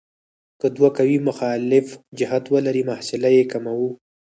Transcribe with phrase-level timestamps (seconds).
[0.59, 1.87] که دوه قوې مخالف
[2.19, 3.89] جهت ولري محصله یې کموو.